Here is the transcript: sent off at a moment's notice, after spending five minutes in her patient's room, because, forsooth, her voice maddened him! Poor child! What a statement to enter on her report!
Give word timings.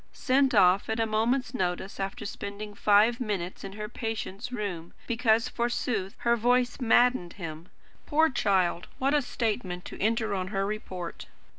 sent 0.13 0.55
off 0.55 0.89
at 0.89 0.99
a 0.99 1.05
moment's 1.05 1.53
notice, 1.53 1.99
after 1.99 2.25
spending 2.25 2.73
five 2.73 3.19
minutes 3.19 3.63
in 3.63 3.73
her 3.73 3.87
patient's 3.87 4.51
room, 4.51 4.93
because, 5.05 5.47
forsooth, 5.47 6.15
her 6.17 6.35
voice 6.35 6.79
maddened 6.81 7.33
him! 7.33 7.69
Poor 8.07 8.27
child! 8.27 8.87
What 8.97 9.13
a 9.13 9.21
statement 9.21 9.85
to 9.85 10.01
enter 10.01 10.33
on 10.33 10.47
her 10.47 10.65
report! 10.65 11.27